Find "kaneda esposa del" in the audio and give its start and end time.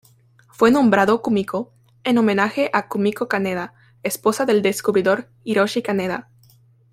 3.27-4.63